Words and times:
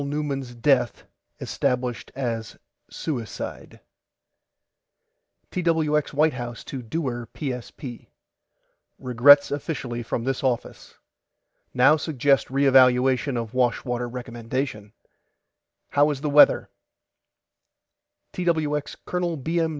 NEUMAN'S 0.03 0.55
DEATH 0.55 1.03
ESTABLISHED 1.39 2.11
AS 2.15 2.57
SUICIDE 2.89 3.81
TWX 5.51 6.13
WHITE 6.13 6.33
HOUSE 6.33 6.63
TO 6.63 6.81
DEWAR 6.81 7.27
PSP: 7.35 8.07
REGRETS 8.97 9.51
OFFICIALLY 9.51 10.01
FROM 10.01 10.23
THIS 10.23 10.43
OFFICE 10.43 10.95
NOW 11.75 11.97
SUGGEST 11.97 12.49
RE 12.49 12.65
EVALUATION 12.65 13.37
OF 13.37 13.53
WASHWATER 13.53 14.09
RECOMMENDATION 14.09 14.91
HOW 15.89 16.09
IS 16.09 16.21
THE 16.21 16.31
WEATHER 16.31 16.71
TWX 18.33 18.95
COL. 19.05 19.37
B. 19.37 19.59
M. 19.59 19.69